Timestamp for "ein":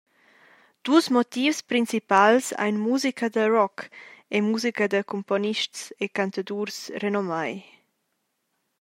2.65-2.75